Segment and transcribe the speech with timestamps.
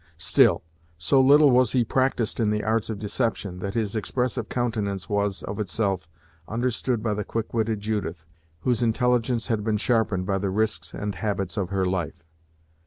[0.17, 0.63] Still,
[0.97, 5.43] so little was he practised in the arts of deception, that his expressive countenance was,
[5.43, 6.07] of itself,
[6.47, 8.25] understood by the quick witted Judith,
[8.61, 12.23] whose intelligence had been sharpened by the risks and habits of her life.